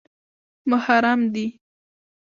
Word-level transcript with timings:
_محرم 0.69 1.21
دي؟ 1.33 1.45